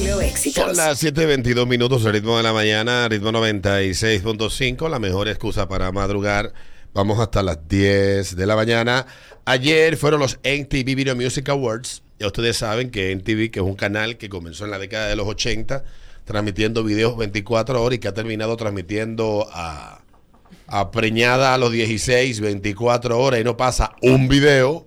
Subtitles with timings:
[0.00, 0.64] Solo éxitos.
[0.64, 5.92] Son las 7.22 minutos, el ritmo de la mañana, ritmo 96.5, la mejor excusa para
[5.92, 6.54] madrugar.
[6.94, 9.04] Vamos hasta las 10 de la mañana.
[9.44, 12.02] Ayer fueron los MTV Video Music Awards.
[12.18, 15.16] Ya ustedes saben que MTV, que es un canal que comenzó en la década de
[15.16, 15.84] los 80,
[16.24, 20.00] transmitiendo videos 24 horas y que ha terminado transmitiendo a,
[20.66, 24.86] a preñada a los 16, 24 horas y no pasa un video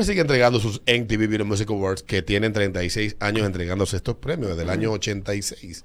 [0.00, 4.48] me sigue entregando sus MTV Video Music Awards, que tienen 36 años entregándose estos premios,
[4.48, 5.84] desde el año 86.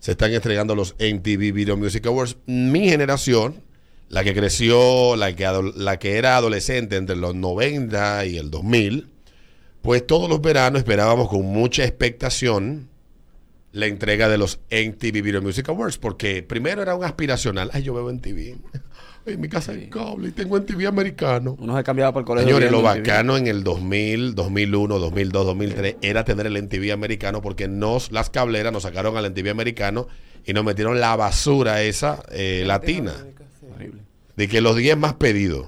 [0.00, 2.38] Se están entregando los MTV Video Music Awards.
[2.46, 3.62] Mi generación,
[4.08, 9.06] la que creció, la que, la que era adolescente entre los 90 y el 2000,
[9.80, 12.88] pues todos los veranos esperábamos con mucha expectación
[13.70, 17.70] la entrega de los MTV Video Music Awards, porque primero era un aspiracional.
[17.72, 18.56] Ay, yo veo MTV.
[19.24, 21.56] En mi casa hay cable y tengo MTV americano.
[21.60, 22.48] Uno se cambiaba por el colegio.
[22.48, 27.68] Señores, lo bacano en el 2000, 2001, 2002, 2003 era tener el MTV americano porque
[27.68, 30.08] nos, las cableras nos sacaron al MTV americano
[30.44, 33.14] y nos metieron la basura esa eh, latina.
[33.74, 34.02] Horrible.
[34.36, 35.66] De que los 10 más pedidos.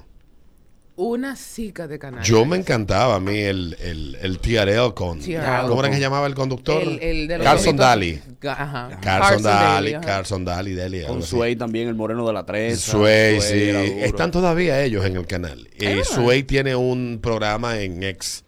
[0.96, 2.22] Una cica de canal.
[2.22, 5.18] Yo me encantaba a mí el, el, el TRL con...
[5.18, 5.66] TRL.
[5.66, 6.80] ¿Cómo era que se llamaba el conductor?
[6.82, 8.22] El, el de los Carson ojitos- Daly.
[8.46, 9.00] Ajá.
[9.02, 10.06] Carson Daly, ajá.
[10.06, 11.02] Carson Daly, Daly.
[11.04, 11.22] Con.
[11.22, 12.92] Sway también, el moreno de la trenza.
[12.92, 13.70] Sway, sí.
[14.02, 15.68] Están todavía ellos en el canal.
[15.80, 16.02] Eh?
[16.04, 18.44] Sway tiene un programa en ex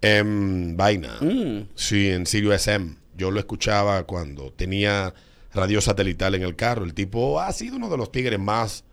[0.00, 1.18] en Vaina.
[1.20, 1.68] Mm.
[1.76, 2.96] Sí, en Sirius SM.
[3.16, 5.14] Yo lo escuchaba cuando tenía
[5.54, 6.84] radio satelital en el carro.
[6.84, 8.84] El tipo ha sido uno de los tigres más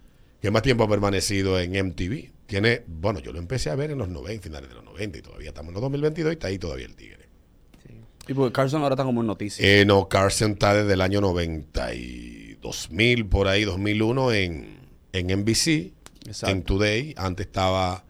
[0.42, 2.33] que más tiempo ha permanecido en MTV.
[2.46, 5.22] Tiene, bueno, yo lo empecé a ver en los 90, finales de los 90 y
[5.22, 7.24] todavía estamos en los 2022 y está ahí todavía el tigre.
[8.28, 9.68] Y porque Carson ahora está como en noticias.
[9.68, 14.78] Eh, no, Carson está desde el año 90 y 2000, por ahí, 2001 en,
[15.12, 15.94] en NBC,
[16.26, 16.56] Exacto.
[16.56, 17.14] en Today.
[17.18, 18.06] Antes estaba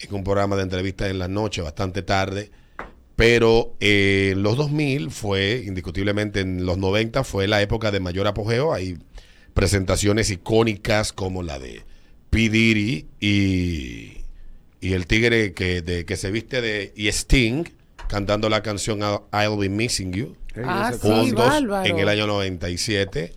[0.00, 2.50] en un programa de entrevistas en la noche, bastante tarde.
[3.16, 8.26] Pero eh, en los 2000 fue, indiscutiblemente, en los 90 fue la época de mayor
[8.26, 8.72] apogeo.
[8.74, 8.98] Hay
[9.54, 11.84] presentaciones icónicas como la de
[12.34, 12.48] P.
[12.48, 14.24] Diddy y,
[14.80, 16.92] y el tigre que, de, que se viste de...
[16.96, 17.64] y Sting
[18.08, 21.52] cantando la canción I'll Be Missing You Ah, sí, juntos
[21.84, 23.32] en el año 97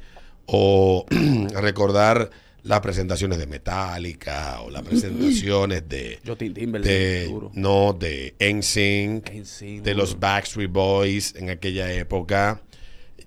[0.47, 1.05] o
[1.53, 2.29] recordar
[2.63, 6.89] las presentaciones de Metallica o las presentaciones de Timberlake.
[6.89, 7.51] de duro.
[7.53, 10.03] no de NSYNC NSYNC, de duro.
[10.03, 12.61] los Backstreet Boys en aquella época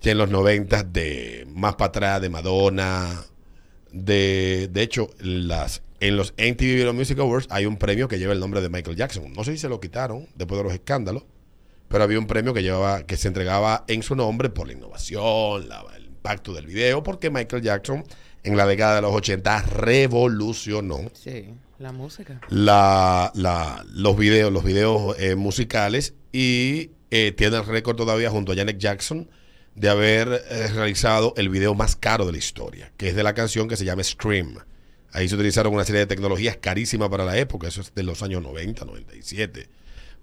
[0.00, 3.24] ya en los 90 de más para atrás de Madonna
[3.92, 8.32] de de hecho las en los MTV Video Music Awards hay un premio que lleva
[8.32, 11.24] el nombre de Michael Jackson no sé si se lo quitaron después de los escándalos
[11.88, 15.68] pero había un premio que llevaba que se entregaba en su nombre por la innovación,
[15.68, 18.04] la- el impacto del video, porque Michael Jackson
[18.44, 21.46] en la década de los 80 revolucionó Sí,
[21.80, 22.40] la música.
[22.48, 28.52] la, la- los videos, los videos eh, musicales y eh, tiene el récord todavía junto
[28.52, 29.28] a Janet Jackson
[29.74, 33.34] de haber eh, realizado el video más caro de la historia, que es de la
[33.34, 34.58] canción que se llama Scream.
[35.12, 38.22] Ahí se utilizaron una serie de tecnologías carísimas para la época, eso es de los
[38.22, 39.68] años 90, 97,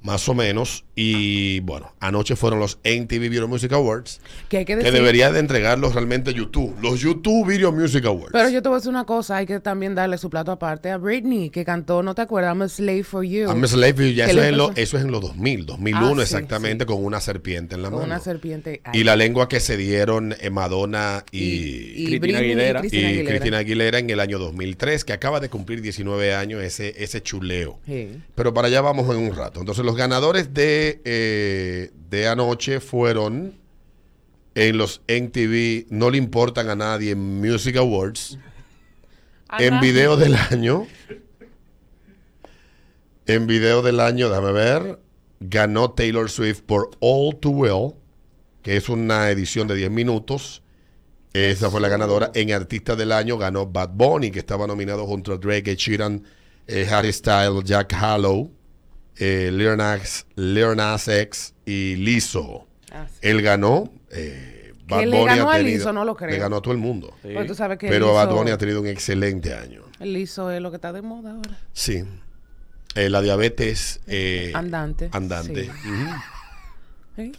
[0.02, 0.84] más o menos.
[0.96, 4.19] Y bueno, anoche fueron los MTV Video Music Awards,
[4.50, 4.94] Que hay que que decir.
[4.94, 8.31] debería de entregarlos realmente YouTube, los YouTube Video Music Awards.
[8.31, 10.90] Pero yo te voy a decir una cosa, hay que también darle su plato aparte
[10.90, 12.53] a Britney, que cantó, ¿no te acuerdas?
[12.56, 13.47] I'm a slave for you.
[13.47, 15.66] I'm a slave for you, ya eso, es en lo- eso es en los 2000,
[15.68, 18.14] 2001 Ah, sí, exactamente, con una serpiente en la Con mano.
[18.14, 18.81] una serpiente.
[18.94, 22.79] Y la lengua que se dieron eh, Madonna y, y, Cristina Britney Aguilera.
[22.81, 23.29] y y Cristina Aguilera.
[23.29, 27.78] Cristina Aguilera en el año 2003, que acaba de cumplir 19 años ese, ese chuleo.
[27.85, 28.18] Sí.
[28.34, 29.59] Pero para allá vamos en un rato.
[29.59, 33.56] Entonces los ganadores de, eh, de anoche fueron
[34.53, 38.38] en los MTV, no le importan a nadie, Music Awards.
[39.58, 40.86] En video del año.
[43.28, 45.00] En video del año, déjame ver.
[45.40, 47.94] Ganó Taylor Swift por All Too Well,
[48.64, 50.64] que es una edición de 10 minutos.
[51.31, 52.30] Esa fue la ganadora.
[52.36, 56.26] En Artista del Año ganó Bad Bunny, que estaba nominado junto a Drake, Ed Sheeran,
[56.68, 58.52] eh, Harry Styles, Jack Harlow,
[59.19, 62.67] eh, Lil Nas, X y Lizzo.
[62.91, 63.19] Ah, sí.
[63.22, 63.91] Él ganó.
[64.11, 66.31] eh, Bad le Bunny ganó ha a Lizzo, no lo creo.
[66.31, 67.14] Le ganó a todo el mundo.
[67.22, 67.29] Sí.
[67.34, 69.84] Pues tú sabes que Pero él Bad Bunny ha tenido un excelente año.
[69.99, 71.58] Él hizo es lo que está de moda ahora.
[71.73, 72.03] Sí.
[72.96, 75.66] Eh, la diabetes eh, Andante, Andante.
[75.66, 75.70] sí.
[75.70, 76.09] Ujú.
[77.17, 77.31] ¿Sí?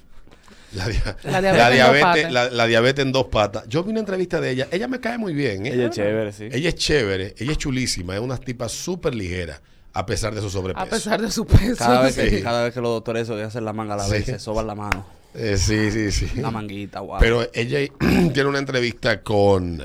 [0.75, 2.33] La, dia- La la diabetes en dos diabetes, patas.
[2.33, 3.65] la- la diabetes en dos patas.
[3.69, 4.69] Yo vi una entrevista de ella.
[4.71, 5.65] Ella me cae muy bien.
[5.67, 5.73] ¿eh?
[5.73, 6.49] Ella es chévere, sí.
[6.53, 7.35] Ella es chévere.
[7.39, 8.15] Ella es chulísima.
[8.15, 9.61] Es una tipa súper ligera.
[9.99, 10.85] A pesar de su sobrepeso.
[10.87, 11.77] A pesar de su peso.
[11.77, 12.43] Cada vez, que, Sí.
[12.43, 14.13] cada vez que los doctores hacer la manga a la Sí.
[14.13, 15.05] vez, se soban la mano.
[15.35, 16.41] Eh, sí, sí, sí.
[16.41, 17.19] La manguita, wow.
[17.19, 17.79] Pero ella
[18.33, 19.83] tiene una entrevista con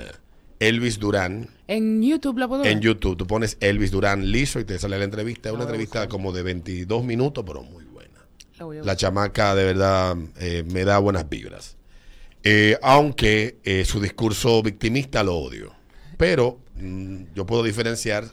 [0.59, 2.71] Elvis Durán En YouTube la puedo ver.
[2.71, 3.17] en YouTube.
[3.17, 5.49] Tú pones Elvis Durán liso y te sale la entrevista.
[5.49, 6.09] Es una entrevista buscar.
[6.09, 8.19] como de 22 minutos, pero muy buena.
[8.53, 11.75] La La voy a La chamaca de verdad eh, me da buenas vibras.
[12.43, 15.73] Eh, aunque eh, su discurso victimista lo odio.
[16.17, 18.25] Pero mm, yo puedo diferenciar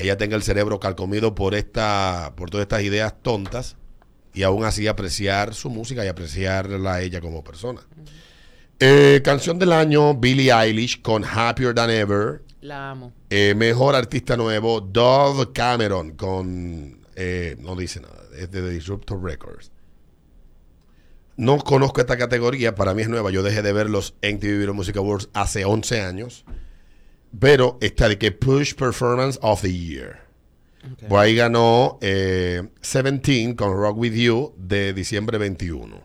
[0.00, 3.76] que ella tenga el cerebro calcomido por, esta, por todas estas ideas tontas
[4.32, 7.82] y aún así apreciar su música y apreciarla a ella como persona.
[8.78, 12.42] Eh, canción del año, Billie Eilish con Happier Than Ever.
[12.62, 13.12] La amo.
[13.28, 16.98] Eh, mejor artista nuevo, Dove Cameron con...
[17.14, 19.70] eh, no dice nada, es de Disruptor Records.
[21.36, 23.30] No conozco esta categoría, para mí es nueva.
[23.30, 26.46] Yo dejé de ver los MTV Video Music Awards hace 11 años.
[27.38, 30.20] Pero esta de que Push Performance of the Year.
[31.08, 36.02] Pues ahí ganó eh, 17 con Rock With You de diciembre 21.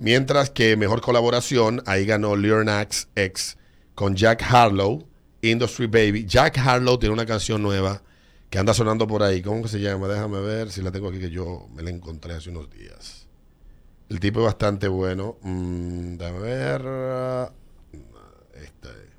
[0.00, 3.56] Mientras que mejor colaboración, ahí ganó Lil Nas X
[3.94, 5.06] con Jack Harlow,
[5.40, 6.26] Industry Baby.
[6.26, 8.02] Jack Harlow tiene una canción nueva
[8.50, 9.40] que anda sonando por ahí.
[9.40, 10.08] ¿Cómo que se llama?
[10.08, 13.28] Déjame ver si la tengo aquí que yo me la encontré hace unos días.
[14.08, 15.38] El tipo es bastante bueno.
[15.42, 16.82] Mm, déjame ver.
[16.86, 17.52] ah,
[18.54, 19.13] Esta es.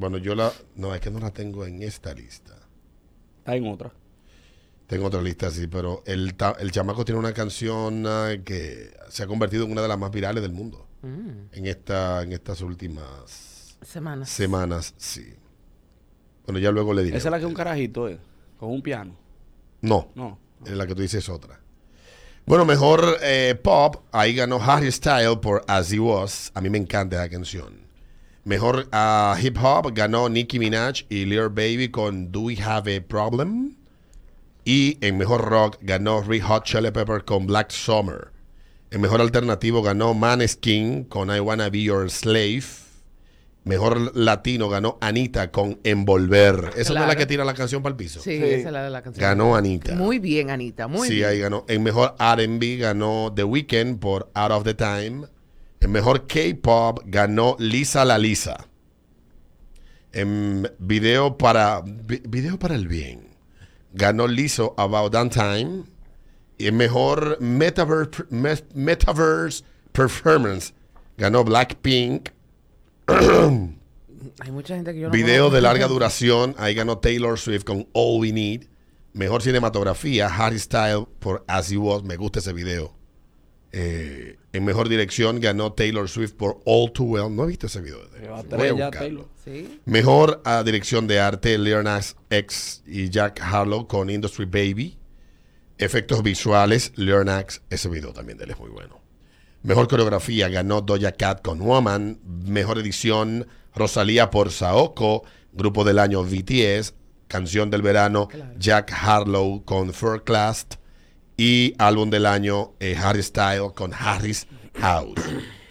[0.00, 0.50] Bueno, yo la...
[0.76, 2.56] No, es que no la tengo en esta lista.
[3.38, 3.92] Está en otra.
[4.86, 9.22] Tengo otra lista, sí, pero el, ta- el chamaco tiene una canción ah, que se
[9.22, 12.60] ha convertido en una de las más virales del mundo Mm, en, esta, en estas
[12.60, 14.28] últimas Semanas.
[14.28, 15.32] semanas, sí.
[16.44, 17.16] Bueno, ya luego le diré.
[17.16, 18.18] Esa es la que es un carajito, eh,
[18.58, 19.16] con un piano.
[19.80, 20.38] No, No.
[20.66, 21.58] es la que tú dices es otra.
[22.44, 26.50] Bueno, mejor eh, pop, ahí ganó Harry Styles por As He Was.
[26.54, 27.80] A mí me encanta esa canción.
[28.44, 33.00] Mejor ah, hip hop ganó Nicki Minaj y Lil Baby con Do We Have a
[33.02, 33.76] Problem.
[34.64, 38.28] Y en mejor rock ganó Red Hot Chili Pepper con Black Summer.
[38.90, 42.64] En mejor alternativo ganó Maneskin con I Wanna Be Your Slave.
[43.64, 46.70] Mejor latino ganó Anita con Envolver.
[46.76, 48.20] Esa no es la que tira la canción para el piso.
[48.20, 48.42] Sí, Sí.
[48.42, 49.20] esa es la de la canción.
[49.22, 49.94] Ganó Anita.
[49.94, 50.88] Muy bien, Anita.
[50.88, 51.28] Muy sí, bien.
[51.28, 51.64] ahí ganó.
[51.68, 55.26] En mejor RB ganó The Weeknd por Out of the Time.
[55.80, 58.66] En mejor K-pop ganó Lisa la Lisa.
[60.12, 63.28] En video para vi- video para el bien
[63.92, 65.84] ganó Lizzo About That Time.
[66.58, 70.74] Y en mejor Metaverse, Me- Metaverse Performance
[71.16, 72.28] ganó Blackpink.
[74.40, 77.88] Hay mucha gente que yo no Video de larga duración, ahí ganó Taylor Swift con
[77.94, 78.66] All We Need.
[79.14, 82.02] Mejor cinematografía, Harry Styles por As He Was.
[82.04, 82.94] Me gusta ese video.
[83.72, 87.34] Eh, en mejor dirección ganó Taylor Swift por All Too Well.
[87.34, 88.00] No he visto ese video.
[89.44, 89.80] Sí.
[89.84, 94.98] Mejor ah, dirección de arte, Nas X y Jack Harlow con Industry Baby.
[95.78, 99.00] Efectos visuales, Nas, ese video también de él es muy bueno.
[99.62, 102.18] Mejor coreografía ganó Doja Cat con Woman.
[102.46, 105.22] Mejor edición, Rosalía por Saoko.
[105.52, 106.94] Grupo del año BTS.
[107.28, 108.54] Canción del verano, Claro.
[108.58, 110.66] Jack Harlow con Fur Class.
[111.42, 115.18] Y álbum del año, eh, Harry Style con Harry's House.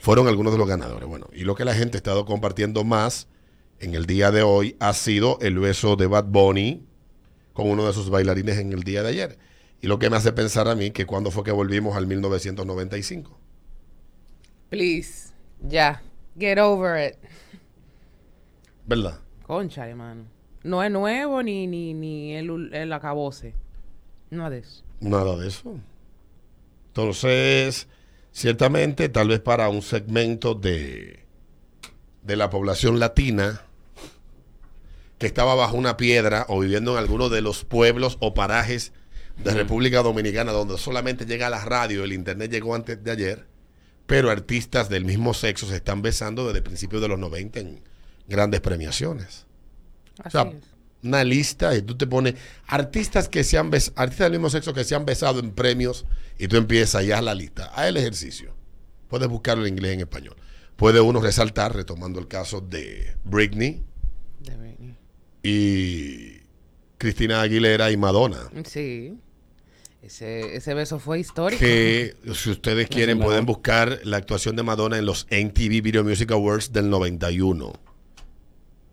[0.02, 1.08] Fueron algunos de los ganadores.
[1.08, 3.28] Bueno, y lo que la gente ha estado compartiendo más
[3.80, 6.88] en el día de hoy ha sido el beso de Bad Bunny
[7.54, 9.38] con uno de sus bailarines en el día de ayer.
[9.80, 13.38] Y lo que me hace pensar a mí que cuando fue que volvimos al 1995.
[14.72, 15.34] Please.
[15.62, 16.02] Ya.
[16.36, 17.16] Get over it.
[18.88, 19.20] ¿Verdad?
[19.44, 20.24] Concha, hermano.
[20.64, 23.54] No es nuevo ni, ni, ni el, el acabose.
[24.30, 24.84] Nada de eso.
[25.00, 25.76] Nada de eso.
[26.88, 27.88] Entonces,
[28.32, 31.26] ciertamente, tal vez para un segmento de,
[32.24, 33.62] de la población latina
[35.18, 38.94] que estaba bajo una piedra o viviendo en alguno de los pueblos o parajes
[39.44, 43.46] de República Dominicana donde solamente llega la radio, el internet llegó antes de ayer,
[44.06, 47.82] pero artistas del mismo sexo se están besando desde principios de los 90 en
[48.28, 49.46] grandes premiaciones.
[50.18, 50.69] O Así sea, es.
[51.04, 52.36] Una lista y tú te pones
[52.68, 56.06] artistas que se han bes- artistas del mismo sexo que se han besado en premios
[56.38, 57.66] y tú empiezas ya la lista.
[57.74, 58.54] Haz el ejercicio.
[59.08, 60.36] Puedes buscarlo en inglés y en español.
[60.76, 63.84] Puede uno resaltar, retomando el caso de Britney
[64.40, 64.96] De Britney.
[65.44, 66.40] y
[66.98, 68.50] Cristina Aguilera y Madonna.
[68.66, 69.18] Sí.
[70.02, 71.60] Ese, ese beso fue histórico.
[71.60, 76.32] Que si ustedes quieren pueden buscar la actuación de Madonna en los MTV Video Music
[76.32, 77.74] Awards del 91.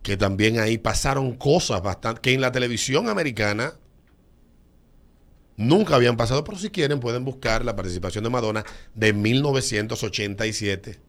[0.07, 3.75] Que también ahí pasaron cosas bastante que en la televisión americana
[5.57, 11.01] nunca habían pasado, pero si quieren pueden buscar la participación de Madonna de 1987.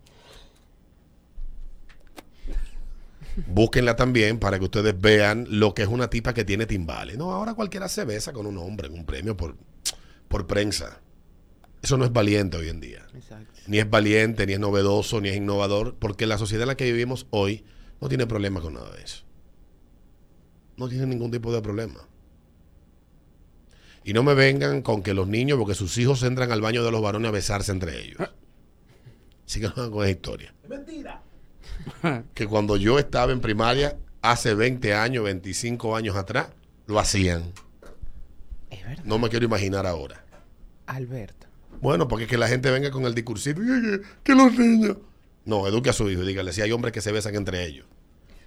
[3.45, 7.19] Búsquenla también para que ustedes vean lo que es una tipa que tiene timbales.
[7.19, 9.57] No, ahora cualquiera se besa con un hombre en un premio por,
[10.27, 11.01] por prensa.
[11.83, 13.05] Eso no es valiente hoy en día.
[13.13, 13.61] Exacto.
[13.67, 16.85] Ni es valiente, ni es novedoso, ni es innovador, porque la sociedad en la que
[16.85, 17.63] vivimos hoy
[18.01, 19.23] no tiene problema con nada de eso.
[20.77, 21.99] No tiene ningún tipo de problema.
[24.03, 26.91] Y no me vengan con que los niños, porque sus hijos entran al baño de
[26.91, 28.17] los varones a besarse entre ellos.
[29.45, 30.53] Así que no con esa historia.
[32.33, 36.47] Que cuando yo estaba en primaria, hace 20 años, 25 años atrás,
[36.85, 37.51] lo hacían.
[38.69, 39.03] Es verdad.
[39.05, 40.23] No me quiero imaginar ahora.
[40.85, 41.47] Alberto.
[41.81, 44.97] Bueno, porque que la gente venga con el discursito, "Ay, que, que los niños.
[45.47, 47.85] No, eduque a su hijo y dígale, si hay hombres que se besan entre ellos.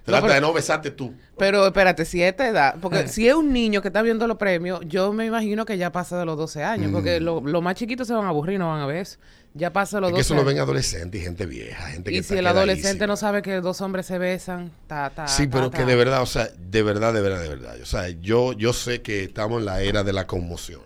[0.05, 1.13] Trata pero- de no besarte tú.
[1.37, 2.79] Pero espérate, si es esta edad, Eh.
[2.81, 5.91] porque si es un niño que está viendo los premios, yo me imagino que ya
[5.91, 8.69] pasa de los 12 años, porque los lo más chiquitos se van a aburrir, no
[8.69, 9.19] van a ver eso.
[9.53, 10.15] Ya pasa de los Mm.
[10.15, 10.53] Es que 12 eso lo años.
[10.53, 13.61] ven adolescentes y gente vieja, gente que Y está si el adolescente no sabe que
[13.61, 15.77] dos hombres se besan, ta, ta, Sí, ta, pero ta.
[15.77, 17.75] que de verdad, o sea, de verdad, de verdad, de verdad.
[17.81, 20.81] O sea, yo, yo sé que estamos en la era de la conmoción.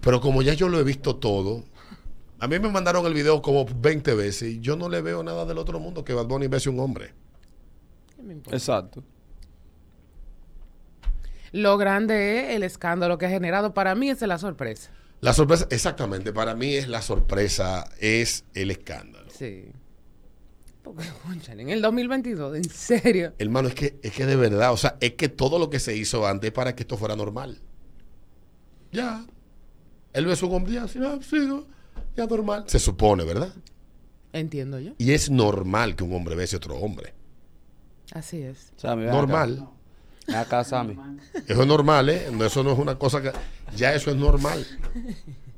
[0.00, 1.64] Pero como ya yo lo he visto todo,
[2.44, 5.46] a mí me mandaron el video como 20 veces y yo no le veo nada
[5.46, 7.14] del otro mundo que Bad Bunny bese un hombre.
[8.14, 8.54] ¿Qué me importa?
[8.54, 9.02] Exacto.
[11.52, 13.72] Lo grande es el escándalo que ha generado.
[13.72, 14.90] Para mí esa es la sorpresa.
[15.22, 19.30] La sorpresa, exactamente, para mí es la sorpresa, es el escándalo.
[19.30, 19.72] Sí.
[20.82, 21.02] Porque,
[21.48, 23.32] en el 2022, en serio.
[23.38, 25.96] Hermano, es que, es que de verdad, o sea, es que todo lo que se
[25.96, 27.62] hizo antes para que esto fuera normal.
[28.92, 29.24] Ya.
[30.12, 31.72] Él besó un hombre, ya, sí, ah, sí, no,
[32.16, 32.64] ya normal.
[32.66, 33.52] Se supone, ¿verdad?
[34.32, 34.92] Entiendo yo.
[34.98, 37.14] Y es normal que un hombre bese a otro hombre.
[38.12, 38.72] Así es.
[38.76, 39.66] Sammy, Normal.
[40.28, 40.40] Acá.
[40.40, 40.96] Acá, Sammy.
[41.46, 42.28] Eso es normal, ¿eh?
[42.44, 43.30] Eso no es una cosa que...
[43.76, 44.66] Ya eso es normal.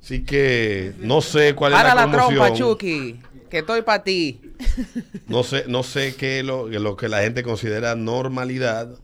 [0.03, 2.53] Así que no sé cuál es Para la la trompa.
[2.53, 3.21] Chucky.
[3.51, 4.41] Que estoy para ti.
[5.29, 8.99] No sé, no sé qué es lo, que lo que la gente considera normalidad.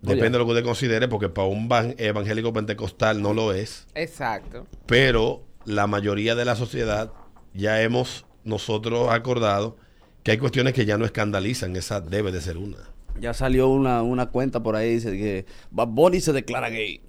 [0.00, 0.30] Depende Oye.
[0.30, 3.86] de lo que usted considere, porque para un van- evangélico pentecostal no lo es.
[3.94, 4.66] Exacto.
[4.86, 7.12] Pero la mayoría de la sociedad
[7.54, 9.76] ya hemos nosotros acordado
[10.22, 11.76] que hay cuestiones que ya no escandalizan.
[11.76, 12.78] Esa debe de ser una.
[13.20, 17.00] Ya salió una, una cuenta por ahí, dice que Bad Bunny se declara gay.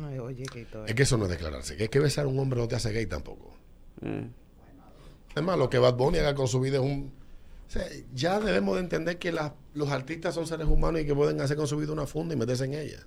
[0.00, 0.86] Ay, oye, que todo.
[0.86, 1.76] Es que eso no es declararse.
[1.76, 3.54] Que es que besar a un hombre no te hace gay tampoco.
[4.02, 4.28] Eh.
[5.32, 7.12] Además, lo que Bad Bunny haga con su vida es un...
[7.66, 11.14] o sea, ya debemos de entender que las- los artistas son seres humanos y que
[11.14, 13.06] pueden hacer con su vida una funda y meterse en ella.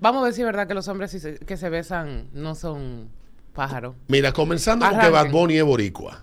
[0.00, 1.14] Vamos a ver si es verdad que los hombres
[1.46, 3.10] que se besan no son
[3.52, 3.94] pájaros.
[4.08, 5.32] Mira, comenzando con que Arranquen.
[5.32, 6.22] Bad Bunny es boricua.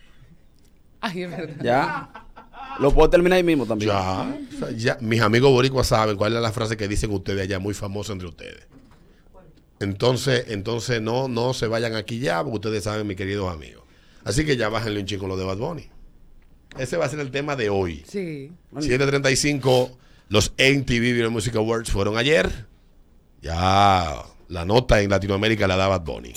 [1.00, 1.64] Ay, es verdad.
[1.64, 2.10] Ya.
[2.78, 3.90] Lo puedo terminar ahí mismo también.
[3.90, 4.98] Ya, o sea, ya.
[5.00, 8.28] Mis amigos boricuas saben cuál es la frase que dicen ustedes allá, muy famosa entre
[8.28, 8.66] ustedes.
[9.80, 13.84] Entonces, entonces no, no se vayan aquí ya, porque ustedes saben, mis queridos amigos.
[14.24, 15.88] Así que ya bájenle un chico lo de Bad Bunny.
[16.78, 18.04] Ese va a ser el tema de hoy.
[18.06, 18.52] Sí.
[18.74, 19.90] 7.35,
[20.28, 22.66] los MTV Video Music Awards fueron ayer.
[23.42, 26.32] Ya la nota en Latinoamérica la da Bad Bunny.